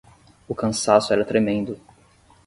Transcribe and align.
O 0.49 0.55
cansaço 0.55 1.13
era 1.13 1.23
tremendo 1.23 1.79